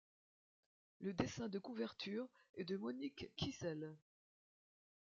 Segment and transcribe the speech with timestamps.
[1.01, 3.95] Le dessin de couverture est de Monique Kissel.